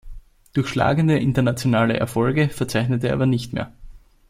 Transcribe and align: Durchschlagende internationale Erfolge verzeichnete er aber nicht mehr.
Durchschlagende 0.53 1.19
internationale 1.19 1.95
Erfolge 1.95 2.49
verzeichnete 2.49 3.09
er 3.09 3.13
aber 3.13 3.27
nicht 3.27 3.53
mehr. 3.53 3.71